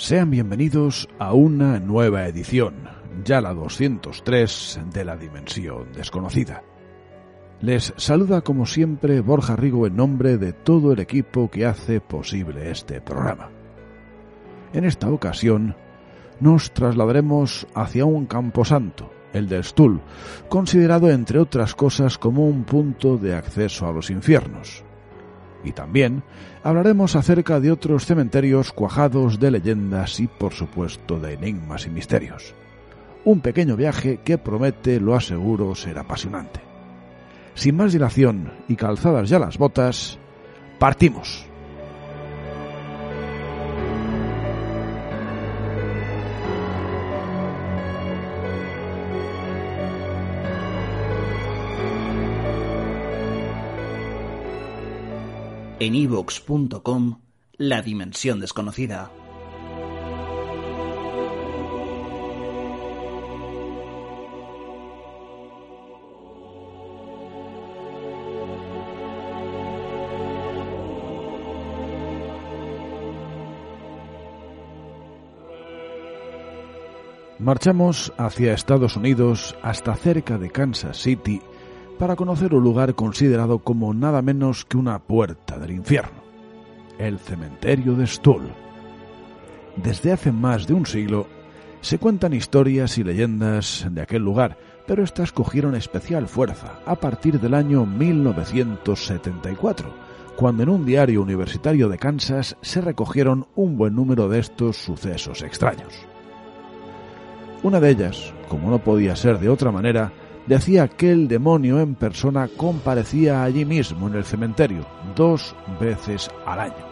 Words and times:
Sean 0.00 0.30
bienvenidos 0.30 1.10
a 1.18 1.34
una 1.34 1.78
nueva 1.78 2.26
edición, 2.26 2.88
ya 3.22 3.42
la 3.42 3.52
203 3.52 4.80
de 4.94 5.04
la 5.04 5.18
Dimensión 5.18 5.92
Desconocida. 5.92 6.62
Les 7.60 7.92
saluda 7.98 8.40
como 8.40 8.64
siempre 8.64 9.20
Borja 9.20 9.56
Rigo 9.56 9.86
en 9.86 9.96
nombre 9.96 10.38
de 10.38 10.54
todo 10.54 10.92
el 10.92 11.00
equipo 11.00 11.50
que 11.50 11.66
hace 11.66 12.00
posible 12.00 12.70
este 12.70 13.02
programa. 13.02 13.50
En 14.72 14.86
esta 14.86 15.10
ocasión 15.10 15.76
nos 16.40 16.72
trasladaremos 16.72 17.66
hacia 17.74 18.06
un 18.06 18.24
camposanto, 18.24 19.12
el 19.34 19.50
del 19.50 19.64
Stuhl, 19.64 20.00
considerado 20.48 21.10
entre 21.10 21.38
otras 21.38 21.74
cosas 21.74 22.16
como 22.16 22.46
un 22.46 22.64
punto 22.64 23.18
de 23.18 23.34
acceso 23.34 23.86
a 23.86 23.92
los 23.92 24.08
infiernos. 24.08 24.82
Y 25.64 25.72
también 25.72 26.22
hablaremos 26.62 27.16
acerca 27.16 27.60
de 27.60 27.70
otros 27.70 28.06
cementerios 28.06 28.72
cuajados 28.72 29.38
de 29.38 29.50
leyendas 29.50 30.20
y 30.20 30.26
por 30.26 30.52
supuesto 30.52 31.18
de 31.18 31.34
enigmas 31.34 31.86
y 31.86 31.90
misterios. 31.90 32.54
Un 33.24 33.40
pequeño 33.40 33.76
viaje 33.76 34.20
que 34.24 34.38
promete, 34.38 35.00
lo 35.00 35.14
aseguro, 35.14 35.74
ser 35.74 35.98
apasionante. 35.98 36.60
Sin 37.54 37.76
más 37.76 37.92
dilación 37.92 38.52
y 38.68 38.76
calzadas 38.76 39.28
ya 39.28 39.38
las 39.38 39.58
botas, 39.58 40.18
partimos. 40.78 41.49
En 55.80 55.94
ivox.com 55.94 57.20
La 57.56 57.80
Dimensión 57.80 58.38
Desconocida. 58.38 59.10
Marchamos 77.38 78.12
hacia 78.18 78.52
Estados 78.52 78.96
Unidos 78.96 79.56
hasta 79.62 79.96
cerca 79.96 80.36
de 80.36 80.50
Kansas 80.50 80.98
City 80.98 81.40
para 82.00 82.16
conocer 82.16 82.52
un 82.54 82.64
lugar 82.64 82.94
considerado 82.94 83.58
como 83.58 83.92
nada 83.92 84.22
menos 84.22 84.64
que 84.64 84.78
una 84.78 85.00
puerta 85.00 85.58
del 85.58 85.72
infierno, 85.72 86.22
el 86.98 87.18
cementerio 87.18 87.94
de 87.94 88.06
Stull. 88.06 88.50
Desde 89.76 90.10
hace 90.10 90.32
más 90.32 90.66
de 90.66 90.72
un 90.72 90.86
siglo 90.86 91.26
se 91.82 91.98
cuentan 91.98 92.32
historias 92.32 92.96
y 92.96 93.04
leyendas 93.04 93.86
de 93.90 94.00
aquel 94.00 94.22
lugar, 94.22 94.56
pero 94.86 95.04
estas 95.04 95.30
cogieron 95.30 95.74
especial 95.74 96.26
fuerza 96.26 96.80
a 96.86 96.96
partir 96.96 97.38
del 97.38 97.52
año 97.52 97.84
1974, 97.84 99.92
cuando 100.36 100.62
en 100.62 100.70
un 100.70 100.86
diario 100.86 101.20
universitario 101.20 101.90
de 101.90 101.98
Kansas 101.98 102.56
se 102.62 102.80
recogieron 102.80 103.46
un 103.56 103.76
buen 103.76 103.94
número 103.94 104.26
de 104.26 104.38
estos 104.38 104.78
sucesos 104.78 105.42
extraños. 105.42 105.92
Una 107.62 107.78
de 107.78 107.90
ellas, 107.90 108.32
como 108.48 108.70
no 108.70 108.78
podía 108.78 109.14
ser 109.16 109.38
de 109.38 109.50
otra 109.50 109.70
manera, 109.70 110.14
decía 110.46 110.88
que 110.88 111.12
el 111.12 111.28
demonio 111.28 111.80
en 111.80 111.94
persona 111.94 112.48
comparecía 112.56 113.42
allí 113.42 113.64
mismo 113.64 114.08
en 114.08 114.14
el 114.14 114.24
cementerio 114.24 114.84
dos 115.14 115.54
veces 115.80 116.30
al 116.46 116.60
año, 116.60 116.86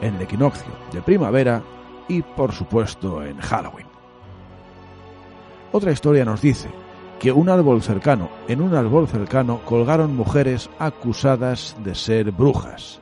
en 0.00 0.16
el 0.16 0.22
equinoccio 0.22 0.72
de 0.92 1.02
primavera 1.02 1.62
y 2.08 2.22
por 2.22 2.52
supuesto 2.52 3.24
en 3.24 3.38
Halloween. 3.38 3.86
Otra 5.72 5.92
historia 5.92 6.24
nos 6.24 6.40
dice 6.40 6.68
que 7.18 7.32
un 7.32 7.48
árbol 7.48 7.82
cercano, 7.82 8.28
en 8.48 8.60
un 8.60 8.74
árbol 8.74 9.08
cercano 9.08 9.60
colgaron 9.64 10.14
mujeres 10.14 10.68
acusadas 10.78 11.76
de 11.82 11.94
ser 11.94 12.30
brujas 12.32 13.00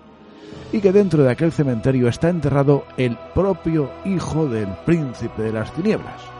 y 0.72 0.80
que 0.80 0.92
dentro 0.92 1.22
de 1.22 1.30
aquel 1.30 1.52
cementerio 1.52 2.08
está 2.08 2.28
enterrado 2.28 2.84
el 2.96 3.18
propio 3.34 3.90
hijo 4.04 4.46
del 4.46 4.68
príncipe 4.86 5.42
de 5.42 5.52
las 5.52 5.72
tinieblas 5.74 6.32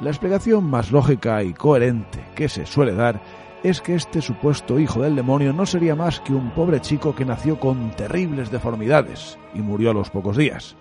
la 0.00 0.10
explicación 0.10 0.64
más 0.64 0.90
lógica 0.90 1.42
y 1.42 1.52
coherente 1.52 2.24
que 2.34 2.48
se 2.48 2.64
suele 2.66 2.94
dar 2.94 3.20
es 3.62 3.80
que 3.80 3.94
este 3.94 4.22
supuesto 4.22 4.80
hijo 4.80 5.02
del 5.02 5.16
demonio 5.16 5.52
no 5.52 5.66
sería 5.66 5.94
más 5.94 6.20
que 6.20 6.32
un 6.32 6.50
pobre 6.52 6.80
chico 6.80 7.14
que 7.14 7.26
nació 7.26 7.60
con 7.60 7.90
terribles 7.90 8.50
deformidades 8.50 9.38
y 9.54 9.60
murió 9.60 9.90
a 9.90 9.94
los 9.94 10.08
pocos 10.08 10.36
días. 10.36 10.76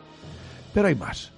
Pero 0.73 0.87
hay 0.87 0.95
más. 0.95 1.33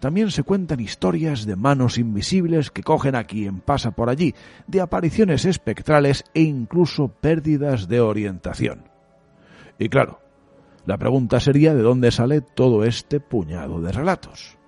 También 0.00 0.30
se 0.30 0.42
cuentan 0.42 0.80
historias 0.80 1.44
de 1.44 1.56
manos 1.56 1.98
invisibles 1.98 2.70
que 2.70 2.82
cogen 2.82 3.14
a 3.14 3.24
quien 3.24 3.60
pasa 3.60 3.90
por 3.90 4.08
allí, 4.08 4.34
de 4.66 4.80
apariciones 4.80 5.44
espectrales 5.44 6.24
e 6.32 6.40
incluso 6.40 7.08
pérdidas 7.08 7.86
de 7.86 8.00
orientación. 8.00 8.84
Y 9.78 9.90
claro, 9.90 10.20
la 10.86 10.96
pregunta 10.96 11.38
sería 11.40 11.74
de 11.74 11.82
dónde 11.82 12.10
sale 12.10 12.40
todo 12.40 12.84
este 12.84 13.20
puñado 13.20 13.82
de 13.82 13.92
relatos. 13.92 14.59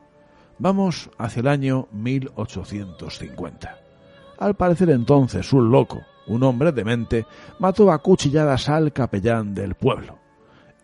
Vamos 0.62 1.10
hacia 1.18 1.40
el 1.40 1.48
año 1.48 1.88
1850. 1.90 3.78
Al 4.38 4.54
parecer 4.54 4.90
entonces 4.90 5.52
un 5.52 5.72
loco, 5.72 6.02
un 6.28 6.44
hombre 6.44 6.70
demente, 6.70 7.26
mató 7.58 7.90
a 7.90 7.98
cuchilladas 7.98 8.68
al 8.68 8.92
capellán 8.92 9.56
del 9.56 9.74
pueblo. 9.74 10.20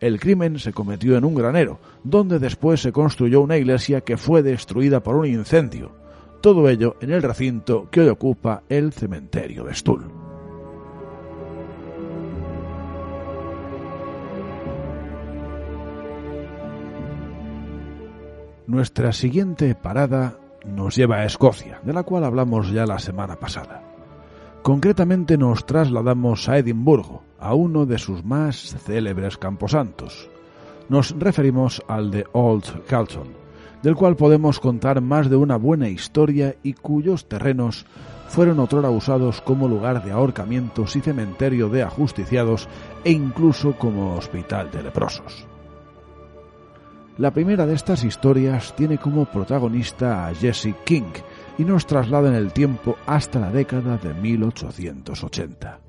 El 0.01 0.19
crimen 0.19 0.59
se 0.59 0.73
cometió 0.73 1.17
en 1.17 1.25
un 1.25 1.37
granero, 1.37 1.79
donde 2.03 2.41
después 2.41 2.83
se 2.83 2.91
construyó 2.91 3.41
una 3.41 3.57
iglesia 3.57 4.01
que 4.01 4.17
fue 4.17 4.43
destruida 4.43 5.01
por 5.01 5.15
un 5.15 5.27
incendio. 5.27 5.93
Todo 6.41 6.69
ello 6.69 6.97
en 7.01 7.13
el 7.13 7.23
recinto 7.23 7.89
que 7.89 8.01
hoy 8.01 8.09
ocupa 8.09 8.65
el 8.69 8.93
cementerio 8.93 9.63
de 9.63 9.77
Stull. 9.77 10.18
Nuestra 18.69 19.15
siguiente 19.15 19.75
parada 19.75 20.37
nos 20.67 20.95
lleva 20.95 21.17
a 21.17 21.25
Escocia, 21.25 21.81
de 21.85 21.95
la 21.95 22.03
cual 22.03 22.23
hablamos 22.25 22.71
ya 22.71 22.85
la 22.85 22.99
semana 22.99 23.37
pasada. 23.37 23.83
Concretamente 24.61 25.39
nos 25.39 25.65
trasladamos 25.65 26.51
a 26.51 26.59
Edimburgo, 26.59 27.23
a 27.41 27.55
uno 27.55 27.87
de 27.87 27.97
sus 27.97 28.27
más 28.27 28.77
célebres 28.85 29.39
camposantos. 29.39 30.29
Nos 30.91 31.19
referimos 31.19 31.83
al 31.89 32.11
de 32.11 32.27
Old 32.33 32.85
Calton, 32.87 33.29
del 33.83 33.97
cual 33.97 34.17
podemos 34.17 34.61
contar 34.61 35.01
más 35.01 35.31
de 35.31 35.37
una 35.37 35.57
buena 35.57 35.89
historia 35.89 36.55
y 36.63 36.75
cuyos 36.75 37.27
terrenos 37.27 37.87
fueron 38.29 38.61
otrora 38.61 38.91
usados 38.91 39.41
como 39.41 39.67
lugar 39.67 40.05
de 40.05 40.13
ahorcamientos 40.13 40.95
y 40.95 41.01
cementerio 41.01 41.71
de 41.71 41.85
ajusticiados 41.85 42.69
e 43.03 43.13
incluso 43.13 43.79
como 43.79 44.15
hospital 44.15 44.71
de 44.71 44.83
leprosos. 44.83 45.47
La 47.19 47.33
primera 47.33 47.67
de 47.67 47.75
estas 47.75 48.05
historias 48.05 48.77
tiene 48.77 48.97
como 48.97 49.25
protagonista 49.25 50.29
a 50.29 50.35
Jesse 50.35 50.73
King 50.85 51.11
y 51.59 51.65
nos 51.65 51.85
traslada 51.85 52.29
en 52.29 52.37
el 52.37 52.53
tiempo 52.53 52.97
hasta 53.07 53.41
la 53.41 53.51
década 53.51 53.97
de 53.97 54.15
1880. 54.15 55.81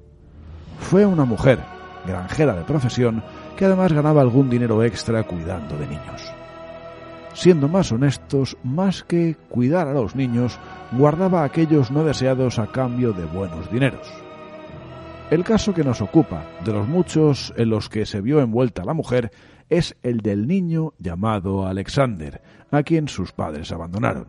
Fue 0.79 1.05
una 1.05 1.25
mujer, 1.25 1.59
granjera 2.07 2.55
de 2.55 2.63
profesión, 2.63 3.23
que 3.55 3.65
además 3.65 3.93
ganaba 3.93 4.21
algún 4.21 4.49
dinero 4.49 4.83
extra 4.83 5.21
cuidando 5.21 5.77
de 5.77 5.85
niños. 5.85 6.33
Siendo 7.35 7.67
más 7.67 7.91
honestos, 7.91 8.57
más 8.63 9.03
que 9.03 9.37
cuidar 9.49 9.87
a 9.87 9.93
los 9.93 10.15
niños, 10.15 10.57
guardaba 10.93 11.43
aquellos 11.43 11.91
no 11.91 12.03
deseados 12.03 12.57
a 12.57 12.71
cambio 12.71 13.13
de 13.13 13.25
buenos 13.25 13.71
dineros. 13.71 14.11
El 15.29 15.43
caso 15.43 15.75
que 15.75 15.83
nos 15.83 16.01
ocupa, 16.01 16.43
de 16.65 16.73
los 16.73 16.87
muchos 16.87 17.53
en 17.55 17.69
los 17.69 17.87
que 17.87 18.07
se 18.07 18.19
vio 18.19 18.39
envuelta 18.39 18.83
la 18.83 18.95
mujer, 18.95 19.31
es 19.69 19.95
el 20.03 20.21
del 20.21 20.47
niño 20.47 20.93
llamado 20.99 21.65
Alexander, 21.65 22.41
a 22.71 22.83
quien 22.83 23.07
sus 23.07 23.31
padres 23.31 23.71
abandonaron. 23.71 24.27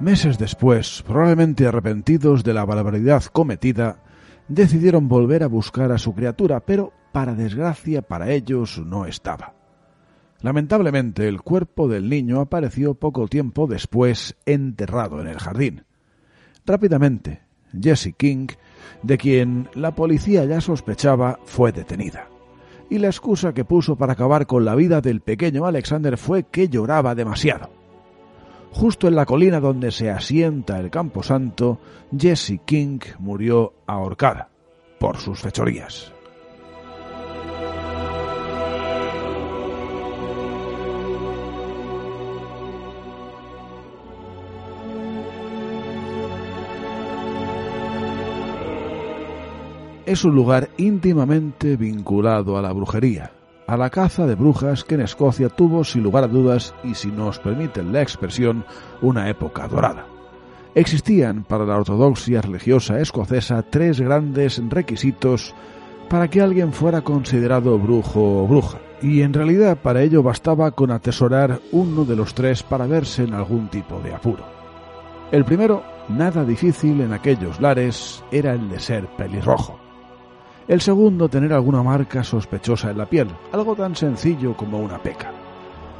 Meses 0.00 0.38
después, 0.38 1.02
probablemente 1.06 1.66
arrepentidos 1.66 2.44
de 2.44 2.52
la 2.52 2.64
barbaridad 2.64 3.24
cometida, 3.24 4.02
decidieron 4.48 5.08
volver 5.08 5.42
a 5.42 5.46
buscar 5.46 5.92
a 5.92 5.98
su 5.98 6.14
criatura, 6.14 6.60
pero 6.60 6.92
para 7.12 7.34
desgracia 7.34 8.02
para 8.02 8.30
ellos 8.32 8.82
no 8.84 9.06
estaba. 9.06 9.54
Lamentablemente 10.42 11.26
el 11.26 11.40
cuerpo 11.40 11.88
del 11.88 12.10
niño 12.10 12.40
apareció 12.40 12.94
poco 12.94 13.28
tiempo 13.28 13.66
después 13.66 14.36
enterrado 14.44 15.22
en 15.22 15.28
el 15.28 15.38
jardín. 15.38 15.84
Rápidamente, 16.66 17.43
Jessie 17.80 18.14
King, 18.14 18.48
de 19.02 19.18
quien 19.18 19.68
la 19.74 19.94
policía 19.94 20.44
ya 20.44 20.60
sospechaba, 20.60 21.38
fue 21.44 21.72
detenida. 21.72 22.28
Y 22.90 22.98
la 22.98 23.08
excusa 23.08 23.54
que 23.54 23.64
puso 23.64 23.96
para 23.96 24.12
acabar 24.12 24.46
con 24.46 24.64
la 24.64 24.74
vida 24.74 25.00
del 25.00 25.20
pequeño 25.20 25.66
Alexander 25.66 26.16
fue 26.18 26.44
que 26.44 26.68
lloraba 26.68 27.14
demasiado. 27.14 27.70
Justo 28.72 29.06
en 29.06 29.14
la 29.14 29.24
colina 29.24 29.60
donde 29.60 29.92
se 29.92 30.10
asienta 30.10 30.80
el 30.80 30.90
camposanto, 30.90 31.78
Jesse 32.16 32.60
King 32.64 32.98
murió 33.20 33.72
ahorcada 33.86 34.48
por 34.98 35.18
sus 35.18 35.40
fechorías. 35.40 36.12
Es 50.06 50.22
un 50.22 50.34
lugar 50.34 50.68
íntimamente 50.76 51.76
vinculado 51.76 52.58
a 52.58 52.62
la 52.62 52.72
brujería, 52.72 53.32
a 53.66 53.78
la 53.78 53.88
caza 53.88 54.26
de 54.26 54.34
brujas 54.34 54.84
que 54.84 54.96
en 54.96 55.00
Escocia 55.00 55.48
tuvo 55.48 55.82
sin 55.82 56.02
lugar 56.02 56.24
a 56.24 56.28
dudas 56.28 56.74
y 56.84 56.94
si 56.94 57.10
nos 57.10 57.38
permiten 57.38 57.90
la 57.90 58.02
expresión 58.02 58.66
una 59.00 59.30
época 59.30 59.66
dorada. 59.66 60.06
Existían 60.74 61.44
para 61.44 61.64
la 61.64 61.78
ortodoxia 61.78 62.42
religiosa 62.42 63.00
escocesa 63.00 63.62
tres 63.62 63.98
grandes 63.98 64.60
requisitos 64.68 65.54
para 66.10 66.28
que 66.28 66.42
alguien 66.42 66.74
fuera 66.74 67.00
considerado 67.00 67.78
brujo 67.78 68.42
o 68.42 68.46
bruja, 68.46 68.78
y 69.00 69.22
en 69.22 69.32
realidad 69.32 69.78
para 69.82 70.02
ello 70.02 70.22
bastaba 70.22 70.72
con 70.72 70.90
atesorar 70.90 71.60
uno 71.72 72.04
de 72.04 72.16
los 72.16 72.34
tres 72.34 72.62
para 72.62 72.86
verse 72.86 73.22
en 73.22 73.32
algún 73.32 73.68
tipo 73.68 74.00
de 74.00 74.12
apuro. 74.12 74.44
El 75.32 75.46
primero, 75.46 75.82
nada 76.10 76.44
difícil 76.44 77.00
en 77.00 77.14
aquellos 77.14 77.58
lares, 77.58 78.22
era 78.30 78.52
el 78.52 78.68
de 78.68 78.80
ser 78.80 79.06
pelirrojo. 79.16 79.83
El 80.66 80.80
segundo, 80.80 81.28
tener 81.28 81.52
alguna 81.52 81.82
marca 81.82 82.24
sospechosa 82.24 82.90
en 82.90 82.98
la 82.98 83.06
piel, 83.06 83.28
algo 83.52 83.74
tan 83.76 83.94
sencillo 83.94 84.56
como 84.56 84.78
una 84.78 84.98
peca. 84.98 85.30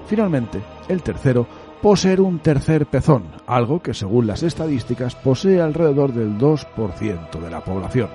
Finalmente, 0.06 0.62
el 0.88 1.02
tercero, 1.02 1.46
poseer 1.82 2.22
un 2.22 2.38
tercer 2.38 2.86
pezón, 2.86 3.24
algo 3.46 3.82
que 3.82 3.92
según 3.92 4.26
las 4.26 4.42
estadísticas 4.42 5.16
posee 5.16 5.60
alrededor 5.60 6.14
del 6.14 6.38
2% 6.38 7.40
de 7.40 7.50
la 7.50 7.62
población. 7.62 8.08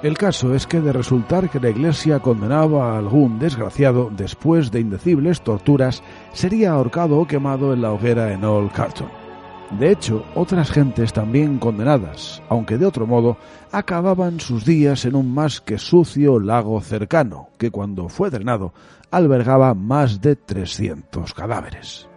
El 0.00 0.16
caso 0.16 0.54
es 0.54 0.68
que 0.68 0.80
de 0.80 0.92
resultar 0.92 1.50
que 1.50 1.58
la 1.58 1.70
Iglesia 1.70 2.20
condenaba 2.20 2.92
a 2.92 2.98
algún 2.98 3.40
desgraciado 3.40 4.10
después 4.16 4.70
de 4.70 4.78
indecibles 4.78 5.40
torturas, 5.40 6.04
sería 6.32 6.70
ahorcado 6.70 7.18
o 7.18 7.26
quemado 7.26 7.72
en 7.72 7.82
la 7.82 7.90
hoguera 7.90 8.32
en 8.32 8.44
Old 8.44 8.70
Carlton. 8.70 9.27
De 9.70 9.90
hecho, 9.92 10.24
otras 10.34 10.70
gentes 10.70 11.12
también 11.12 11.58
condenadas, 11.58 12.42
aunque 12.48 12.78
de 12.78 12.86
otro 12.86 13.06
modo, 13.06 13.36
acababan 13.70 14.40
sus 14.40 14.64
días 14.64 15.04
en 15.04 15.14
un 15.14 15.32
más 15.32 15.60
que 15.60 15.76
sucio 15.76 16.40
lago 16.40 16.80
cercano, 16.80 17.50
que 17.58 17.70
cuando 17.70 18.08
fue 18.08 18.30
drenado 18.30 18.72
albergaba 19.10 19.74
más 19.74 20.22
de 20.22 20.36
300 20.36 21.34
cadáveres. 21.34 22.08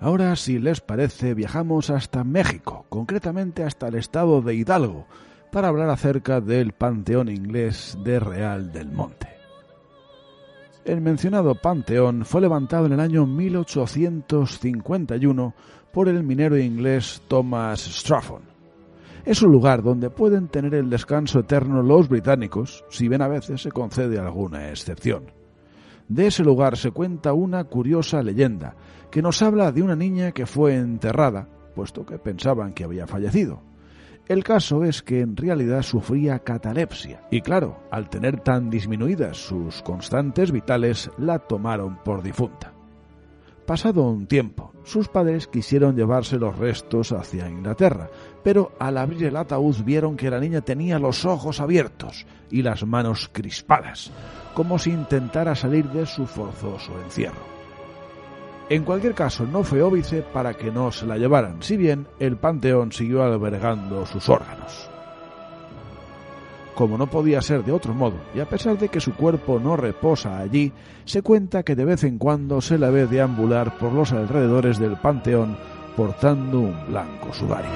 Ahora, 0.00 0.36
si 0.36 0.58
les 0.58 0.80
parece, 0.80 1.34
viajamos 1.34 1.90
hasta 1.90 2.24
México, 2.24 2.86
concretamente 2.88 3.64
hasta 3.64 3.88
el 3.88 3.96
estado 3.96 4.42
de 4.42 4.54
Hidalgo, 4.54 5.06
para 5.50 5.68
hablar 5.68 5.90
acerca 5.90 6.40
del 6.40 6.72
Panteón 6.72 7.28
Inglés 7.28 7.96
de 8.04 8.20
Real 8.20 8.70
del 8.70 8.92
Monte. 8.92 9.33
El 10.84 11.00
mencionado 11.00 11.54
panteón 11.54 12.26
fue 12.26 12.42
levantado 12.42 12.84
en 12.84 12.92
el 12.92 13.00
año 13.00 13.26
1851 13.26 15.54
por 15.90 16.10
el 16.10 16.22
minero 16.22 16.58
inglés 16.58 17.22
Thomas 17.26 17.80
Strafford. 17.80 18.42
Es 19.24 19.40
un 19.40 19.50
lugar 19.50 19.82
donde 19.82 20.10
pueden 20.10 20.48
tener 20.48 20.74
el 20.74 20.90
descanso 20.90 21.38
eterno 21.38 21.82
los 21.82 22.10
británicos, 22.10 22.84
si 22.90 23.08
bien 23.08 23.22
a 23.22 23.28
veces 23.28 23.62
se 23.62 23.72
concede 23.72 24.18
alguna 24.18 24.68
excepción. 24.68 25.32
De 26.06 26.26
ese 26.26 26.44
lugar 26.44 26.76
se 26.76 26.90
cuenta 26.90 27.32
una 27.32 27.64
curiosa 27.64 28.22
leyenda 28.22 28.76
que 29.10 29.22
nos 29.22 29.40
habla 29.40 29.72
de 29.72 29.80
una 29.80 29.96
niña 29.96 30.32
que 30.32 30.44
fue 30.44 30.76
enterrada, 30.76 31.48
puesto 31.74 32.04
que 32.04 32.18
pensaban 32.18 32.74
que 32.74 32.84
había 32.84 33.06
fallecido. 33.06 33.62
El 34.26 34.42
caso 34.42 34.84
es 34.84 35.02
que 35.02 35.20
en 35.20 35.36
realidad 35.36 35.82
sufría 35.82 36.38
catalepsia 36.38 37.20
y 37.30 37.42
claro, 37.42 37.80
al 37.90 38.08
tener 38.08 38.40
tan 38.40 38.70
disminuidas 38.70 39.36
sus 39.36 39.82
constantes 39.82 40.50
vitales, 40.50 41.10
la 41.18 41.40
tomaron 41.40 41.98
por 42.02 42.22
difunta. 42.22 42.72
Pasado 43.66 44.02
un 44.02 44.26
tiempo, 44.26 44.72
sus 44.82 45.08
padres 45.08 45.46
quisieron 45.46 45.94
llevarse 45.94 46.38
los 46.38 46.56
restos 46.58 47.12
hacia 47.12 47.48
Inglaterra, 47.48 48.08
pero 48.42 48.72
al 48.78 48.96
abrir 48.96 49.24
el 49.24 49.36
ataúd 49.36 49.76
vieron 49.84 50.16
que 50.16 50.30
la 50.30 50.40
niña 50.40 50.62
tenía 50.62 50.98
los 50.98 51.26
ojos 51.26 51.60
abiertos 51.60 52.26
y 52.50 52.62
las 52.62 52.86
manos 52.86 53.30
crispadas, 53.30 54.10
como 54.54 54.78
si 54.78 54.90
intentara 54.90 55.54
salir 55.54 55.86
de 55.90 56.06
su 56.06 56.26
forzoso 56.26 56.92
encierro. 57.02 57.53
En 58.70 58.82
cualquier 58.84 59.14
caso, 59.14 59.46
no 59.46 59.62
fue 59.62 59.82
óbice 59.82 60.22
para 60.22 60.54
que 60.54 60.70
no 60.70 60.90
se 60.90 61.06
la 61.06 61.18
llevaran, 61.18 61.62
si 61.62 61.76
bien 61.76 62.06
el 62.18 62.36
panteón 62.36 62.92
siguió 62.92 63.22
albergando 63.22 64.06
sus 64.06 64.28
órganos. 64.30 64.88
Como 66.74 66.96
no 66.96 67.06
podía 67.06 67.42
ser 67.42 67.62
de 67.62 67.72
otro 67.72 67.92
modo, 67.94 68.16
y 68.34 68.40
a 68.40 68.48
pesar 68.48 68.78
de 68.78 68.88
que 68.88 69.00
su 69.00 69.14
cuerpo 69.14 69.60
no 69.60 69.76
reposa 69.76 70.38
allí, 70.38 70.72
se 71.04 71.22
cuenta 71.22 71.62
que 71.62 71.76
de 71.76 71.84
vez 71.84 72.04
en 72.04 72.18
cuando 72.18 72.60
se 72.60 72.78
la 72.78 72.90
ve 72.90 73.06
deambular 73.06 73.76
por 73.76 73.92
los 73.92 74.12
alrededores 74.12 74.78
del 74.78 74.96
panteón 74.96 75.56
portando 75.94 76.60
un 76.60 76.86
blanco 76.88 77.32
sudario. 77.32 77.70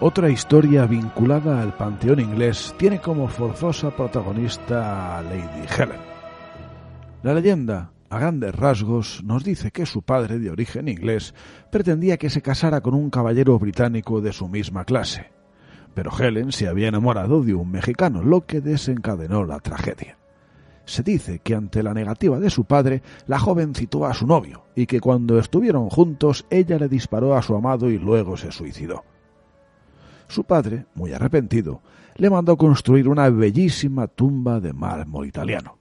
Otra 0.00 0.28
historia 0.30 0.84
vinculada 0.86 1.62
al 1.62 1.74
panteón 1.74 2.20
inglés 2.20 2.74
tiene 2.76 3.00
como 3.00 3.26
forzosa 3.28 3.90
protagonista 3.90 5.18
a 5.18 5.22
Lady 5.22 5.66
Helen. 5.76 6.07
La 7.20 7.34
leyenda, 7.34 7.90
a 8.10 8.18
grandes 8.20 8.54
rasgos, 8.54 9.24
nos 9.24 9.42
dice 9.42 9.72
que 9.72 9.86
su 9.86 10.02
padre, 10.02 10.38
de 10.38 10.50
origen 10.50 10.86
inglés, 10.86 11.34
pretendía 11.70 12.16
que 12.16 12.30
se 12.30 12.42
casara 12.42 12.80
con 12.80 12.94
un 12.94 13.10
caballero 13.10 13.58
británico 13.58 14.20
de 14.20 14.32
su 14.32 14.48
misma 14.48 14.84
clase. 14.84 15.26
Pero 15.94 16.12
Helen 16.16 16.52
se 16.52 16.68
había 16.68 16.86
enamorado 16.86 17.42
de 17.42 17.54
un 17.54 17.72
mexicano, 17.72 18.22
lo 18.22 18.46
que 18.46 18.60
desencadenó 18.60 19.44
la 19.44 19.58
tragedia. 19.58 20.16
Se 20.84 21.02
dice 21.02 21.40
que 21.40 21.56
ante 21.56 21.82
la 21.82 21.92
negativa 21.92 22.38
de 22.38 22.50
su 22.50 22.66
padre, 22.66 23.02
la 23.26 23.40
joven 23.40 23.74
citó 23.74 24.06
a 24.06 24.14
su 24.14 24.24
novio, 24.24 24.62
y 24.76 24.86
que 24.86 25.00
cuando 25.00 25.40
estuvieron 25.40 25.90
juntos 25.90 26.46
ella 26.50 26.78
le 26.78 26.88
disparó 26.88 27.36
a 27.36 27.42
su 27.42 27.56
amado 27.56 27.90
y 27.90 27.98
luego 27.98 28.36
se 28.36 28.52
suicidó. 28.52 29.02
Su 30.28 30.44
padre, 30.44 30.86
muy 30.94 31.12
arrepentido, 31.12 31.82
le 32.14 32.30
mandó 32.30 32.56
construir 32.56 33.08
una 33.08 33.28
bellísima 33.28 34.06
tumba 34.06 34.60
de 34.60 34.72
mármol 34.72 35.26
italiano. 35.26 35.78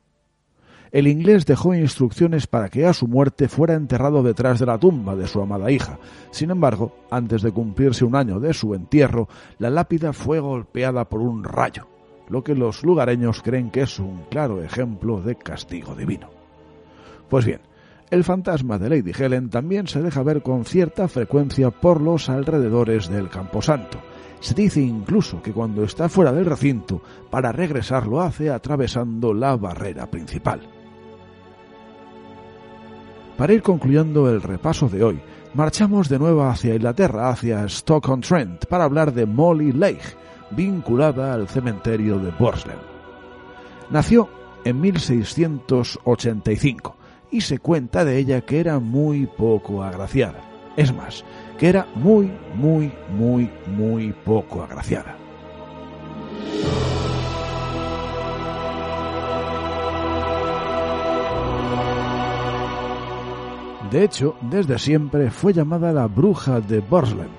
El 0.92 1.08
inglés 1.08 1.46
dejó 1.46 1.74
instrucciones 1.74 2.48
para 2.48 2.70
que 2.70 2.86
a 2.86 2.94
su 2.94 3.08
muerte 3.08 3.48
fuera 3.48 3.74
enterrado 3.74 4.24
detrás 4.24 4.60
de 4.60 4.66
la 4.66 4.78
tumba 4.78 5.16
de 5.16 5.28
su 5.28 5.42
amada 5.42 5.72
hija. 5.72 6.00
Sin 6.32 6.52
embargo, 6.52 6.96
antes 7.12 7.42
de 7.42 7.52
cumplirse 7.52 8.06
un 8.06 8.16
año 8.16 8.40
de 8.40 8.54
su 8.54 8.74
entierro, 8.74 9.28
la 9.60 9.70
lápida 9.70 10.14
fue 10.14 10.40
golpeada 10.40 11.10
por 11.10 11.22
un 11.22 11.44
rayo, 11.44 11.88
lo 12.30 12.44
que 12.44 12.56
los 12.56 12.84
lugareños 12.84 13.42
creen 13.42 13.70
que 13.70 13.82
es 13.82 14.00
un 14.00 14.24
claro 14.30 14.64
ejemplo 14.64 15.22
de 15.22 15.36
castigo 15.36 15.96
divino. 15.96 16.30
Pues 17.30 17.46
bien, 17.46 17.62
el 18.10 18.24
fantasma 18.24 18.78
de 18.78 18.90
Lady 18.90 19.12
Helen 19.12 19.50
también 19.50 19.88
se 19.88 20.02
deja 20.02 20.24
ver 20.24 20.42
con 20.42 20.64
cierta 20.64 21.10
frecuencia 21.10 21.72
por 21.72 22.00
los 22.00 22.30
alrededores 22.30 23.10
del 23.10 23.30
Camposanto. 23.30 24.00
Se 24.40 24.54
dice 24.54 24.80
incluso 24.82 25.42
que 25.42 25.52
cuando 25.52 25.84
está 25.84 26.08
fuera 26.08 26.32
del 26.32 26.46
recinto, 26.46 27.02
para 27.30 27.52
regresar 27.52 28.08
lo 28.08 28.22
hace 28.22 28.50
atravesando 28.50 29.34
la 29.34 29.58
barrera 29.58 30.10
principal. 30.10 30.77
Para 33.38 33.54
ir 33.54 33.62
concluyendo 33.62 34.30
el 34.32 34.42
repaso 34.42 34.90
de 34.90 35.04
hoy, 35.04 35.20
marchamos 35.54 36.10
de 36.10 36.18
nuevo 36.18 36.44
hacia 36.44 36.74
Inglaterra, 36.74 37.30
hacia 37.30 37.70
Stoke-on-Trent, 37.70 38.66
para 38.66 38.86
hablar 38.86 39.14
de 39.14 39.28
Molly 39.28 39.74
Lake, 39.74 40.02
vinculada 40.50 41.36
al 41.36 41.48
cementerio 41.48 42.18
de 42.18 42.32
Borslen. 42.32 42.80
Nació 43.92 44.28
en 44.66 44.82
1685 44.82 46.96
y 47.30 47.42
se 47.42 47.60
cuenta 47.60 48.04
de 48.04 48.18
ella 48.18 48.42
que 48.42 48.60
era 48.60 48.80
muy 48.80 49.28
poco 49.28 49.84
agraciada. 49.84 50.42
Es 50.76 50.92
más, 50.92 51.24
que 51.60 51.70
era 51.70 51.86
muy, 51.94 52.32
muy, 52.56 52.92
muy, 53.16 53.52
muy 53.68 54.14
poco 54.26 54.64
agraciada. 54.64 55.16
De 63.92 64.04
hecho, 64.04 64.36
desde 64.42 64.78
siempre 64.80 65.32
fue 65.32 65.54
llamada 65.54 65.94
la 65.94 66.08
bruja 66.08 66.60
de 66.60 66.82
Borslen. 66.82 67.30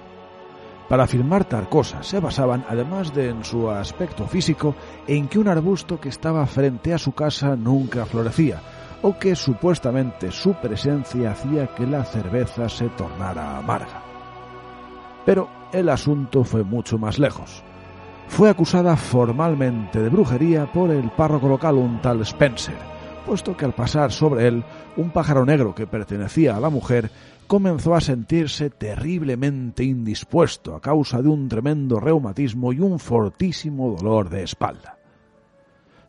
Para 0.89 1.05
afirmar 1.05 1.45
tal 1.45 1.69
cosa 1.69 2.03
se 2.03 2.21
basaban, 2.21 2.65
además 2.69 3.15
de 3.15 3.29
en 3.29 3.45
su 3.45 3.71
aspecto 3.71 4.27
físico, 4.27 4.75
en 5.07 5.29
que 5.29 5.39
un 5.39 5.49
arbusto 5.49 6.01
que 6.01 6.09
estaba 6.09 6.47
frente 6.47 6.95
a 6.95 6.99
su 6.99 7.13
casa 7.13 7.55
nunca 7.55 8.07
florecía, 8.07 8.63
o 9.03 9.19
que 9.19 9.37
supuestamente 9.37 10.31
su 10.31 10.55
presencia 10.55 11.33
hacía 11.33 11.67
que 11.75 11.87
la 11.87 12.05
cerveza 12.05 12.71
se 12.71 12.89
tornara 12.89 13.59
amarga. 13.59 14.03
Pero 15.27 15.51
el 15.73 15.91
asunto 15.91 16.45
fue 16.45 16.65
mucho 16.65 16.97
más 16.97 17.19
lejos. 17.19 17.63
Fue 18.29 18.49
acusada 18.49 18.97
formalmente 18.97 20.01
de 20.01 20.09
brujería 20.09 20.73
por 20.73 20.91
el 20.91 21.11
párroco 21.11 21.49
local 21.49 21.75
un 21.75 22.01
tal 22.01 22.23
Spencer, 22.23 22.98
puesto 23.29 23.55
que 23.55 23.67
al 23.67 23.75
pasar 23.75 24.11
sobre 24.11 24.49
él 24.49 24.65
un 24.97 25.11
pájaro 25.11 25.45
negro 25.45 25.75
que 25.75 25.87
pertenecía 25.87 26.57
a 26.57 26.61
la 26.61 26.71
mujer 26.71 27.11
comenzó 27.47 27.95
a 27.95 28.01
sentirse 28.01 28.71
terriblemente 28.71 29.85
indispuesto 29.85 30.75
a 30.75 30.81
causa 30.81 31.21
de 31.21 31.29
un 31.29 31.47
tremendo 31.47 32.01
reumatismo 32.01 32.73
y 32.73 32.81
un 32.81 32.99
fortísimo 32.99 33.95
dolor 33.95 34.31
de 34.31 34.45
espalda. 34.45 34.97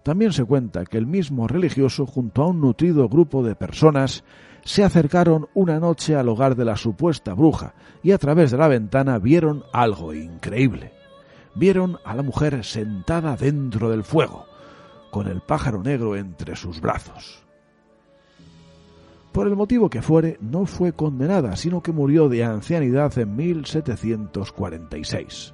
También 0.01 0.31
se 0.31 0.45
cuenta 0.45 0.85
que 0.85 0.97
el 0.97 1.07
mismo 1.07 1.45
religioso, 1.45 2.05
junto 2.05 2.41
a 2.41 2.47
un 2.47 2.61
nutrido 2.61 3.09
grupo 3.09 3.43
de 3.43 3.55
personas, 3.55 4.23
se 4.63 4.85
acercaron 4.85 5.49
una 5.53 5.77
noche 5.77 6.15
al 6.15 6.29
hogar 6.29 6.55
de 6.55 6.63
la 6.63 6.77
supuesta 6.77 7.33
bruja 7.33 7.73
y 8.01 8.13
a 8.13 8.17
través 8.17 8.51
de 8.51 8.57
la 8.59 8.69
ventana 8.69 9.19
vieron 9.19 9.65
algo 9.73 10.13
increíble. 10.13 10.93
Vieron 11.53 11.97
a 12.05 12.15
la 12.15 12.23
mujer 12.23 12.63
sentada 12.63 13.35
dentro 13.35 13.89
del 13.89 14.05
fuego, 14.05 14.45
con 15.11 15.27
el 15.27 15.41
pájaro 15.41 15.83
negro 15.83 16.15
entre 16.15 16.55
sus 16.55 16.81
brazos. 16.81 17.43
Por 19.31 19.45
el 19.47 19.55
motivo 19.55 19.89
que 19.89 20.01
fuere, 20.01 20.37
no 20.41 20.65
fue 20.65 20.93
condenada, 20.93 21.55
sino 21.55 21.83
que 21.83 21.91
murió 21.91 22.29
de 22.29 22.43
ancianidad 22.43 23.15
en 23.17 23.35
1746. 23.35 25.53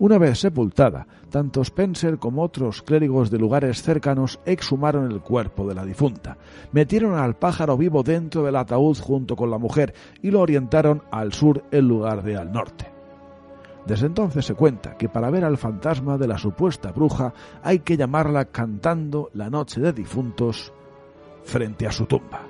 Una 0.00 0.16
vez 0.16 0.40
sepultada, 0.40 1.06
tanto 1.28 1.60
Spencer 1.60 2.18
como 2.18 2.42
otros 2.42 2.82
clérigos 2.82 3.30
de 3.30 3.38
lugares 3.38 3.82
cercanos 3.82 4.40
exhumaron 4.46 5.12
el 5.12 5.20
cuerpo 5.20 5.68
de 5.68 5.74
la 5.74 5.84
difunta, 5.84 6.38
metieron 6.72 7.18
al 7.18 7.36
pájaro 7.36 7.76
vivo 7.76 8.02
dentro 8.02 8.42
del 8.42 8.56
ataúd 8.56 8.96
junto 8.98 9.36
con 9.36 9.50
la 9.50 9.58
mujer 9.58 9.92
y 10.22 10.30
lo 10.30 10.40
orientaron 10.40 11.02
al 11.12 11.34
sur 11.34 11.64
en 11.70 11.86
lugar 11.86 12.22
de 12.22 12.38
al 12.38 12.50
norte. 12.50 12.89
Desde 13.86 14.06
entonces 14.06 14.44
se 14.44 14.54
cuenta 14.54 14.96
que 14.96 15.08
para 15.08 15.30
ver 15.30 15.44
al 15.44 15.58
fantasma 15.58 16.18
de 16.18 16.28
la 16.28 16.38
supuesta 16.38 16.92
bruja 16.92 17.32
hay 17.62 17.80
que 17.80 17.96
llamarla 17.96 18.46
cantando 18.46 19.30
la 19.34 19.50
noche 19.50 19.80
de 19.80 19.92
difuntos 19.92 20.72
frente 21.44 21.86
a 21.86 21.92
su 21.92 22.06
tumba. 22.06 22.49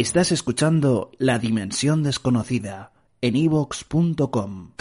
Estás 0.00 0.30
escuchando 0.30 1.10
La 1.18 1.40
Dimensión 1.40 2.04
Desconocida 2.04 2.92
en 3.20 3.34
evox.com. 3.34 4.74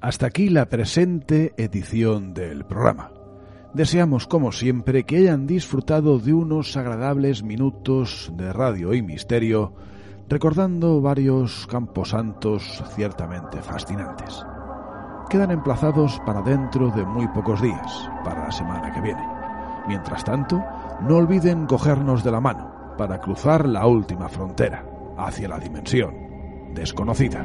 Hasta 0.00 0.26
aquí 0.26 0.48
la 0.48 0.70
presente 0.70 1.52
edición 1.58 2.32
del 2.32 2.64
programa. 2.64 3.25
Deseamos, 3.76 4.26
como 4.26 4.52
siempre, 4.52 5.04
que 5.04 5.18
hayan 5.18 5.46
disfrutado 5.46 6.18
de 6.18 6.32
unos 6.32 6.78
agradables 6.78 7.42
minutos 7.42 8.32
de 8.34 8.50
radio 8.50 8.94
y 8.94 9.02
misterio, 9.02 9.74
recordando 10.30 11.02
varios 11.02 11.66
camposantos 11.66 12.82
ciertamente 12.94 13.60
fascinantes. 13.60 14.42
Quedan 15.28 15.50
emplazados 15.50 16.18
para 16.24 16.40
dentro 16.40 16.90
de 16.90 17.04
muy 17.04 17.28
pocos 17.28 17.60
días, 17.60 18.10
para 18.24 18.46
la 18.46 18.50
semana 18.50 18.90
que 18.94 19.02
viene. 19.02 19.22
Mientras 19.86 20.24
tanto, 20.24 20.64
no 21.02 21.18
olviden 21.18 21.66
cogernos 21.66 22.24
de 22.24 22.32
la 22.32 22.40
mano 22.40 22.94
para 22.96 23.20
cruzar 23.20 23.68
la 23.68 23.86
última 23.86 24.30
frontera, 24.30 24.86
hacia 25.18 25.48
la 25.48 25.58
dimensión 25.58 26.14
desconocida. 26.74 27.44